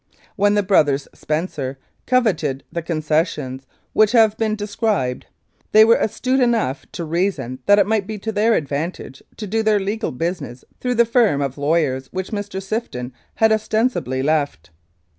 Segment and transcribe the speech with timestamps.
[0.35, 5.27] When the brothers Spencer coveted the concessions which have been de scribed
[5.73, 9.61] they were astute enough to reason that it might be to their advantage to do
[9.61, 12.59] their legal business through the firm of lawyers which Mr.
[12.63, 14.71] Sifton had ostensibly left.